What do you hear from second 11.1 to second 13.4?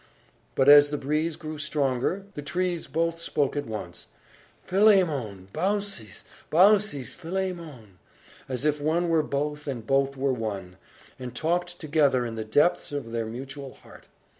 and talked together in the depths of their